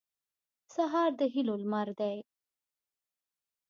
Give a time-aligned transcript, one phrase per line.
[0.73, 2.17] سهار د هیلو لمر دی.